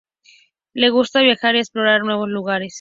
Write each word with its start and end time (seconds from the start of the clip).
Le 0.73 0.89
gusta 0.89 1.21
viajar 1.21 1.55
y 1.55 1.59
explorar 1.59 2.01
nuevos 2.03 2.27
lugares. 2.27 2.69